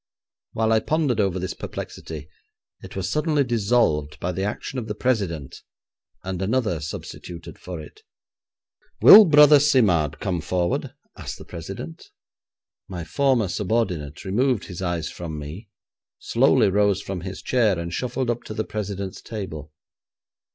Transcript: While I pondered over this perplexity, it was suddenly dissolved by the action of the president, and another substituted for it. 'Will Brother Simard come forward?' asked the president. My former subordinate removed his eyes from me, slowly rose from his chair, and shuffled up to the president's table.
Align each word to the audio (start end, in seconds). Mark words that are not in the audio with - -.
While 0.53 0.71
I 0.71 0.79
pondered 0.79 1.19
over 1.19 1.37
this 1.37 1.53
perplexity, 1.53 2.27
it 2.81 2.95
was 2.95 3.07
suddenly 3.07 3.43
dissolved 3.43 4.19
by 4.19 4.31
the 4.31 4.41
action 4.43 4.79
of 4.79 4.87
the 4.87 4.95
president, 4.95 5.61
and 6.23 6.41
another 6.41 6.79
substituted 6.79 7.59
for 7.59 7.79
it. 7.79 8.01
'Will 9.03 9.25
Brother 9.25 9.59
Simard 9.59 10.19
come 10.19 10.41
forward?' 10.41 10.95
asked 11.17 11.37
the 11.37 11.45
president. 11.45 12.09
My 12.87 13.03
former 13.03 13.47
subordinate 13.47 14.25
removed 14.25 14.65
his 14.65 14.81
eyes 14.81 15.11
from 15.11 15.37
me, 15.37 15.69
slowly 16.17 16.69
rose 16.71 16.99
from 17.03 17.21
his 17.21 17.43
chair, 17.43 17.77
and 17.77 17.93
shuffled 17.93 18.31
up 18.31 18.41
to 18.45 18.55
the 18.55 18.63
president's 18.65 19.21
table. 19.21 19.71